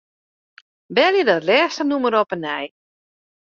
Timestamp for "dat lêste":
1.29-1.83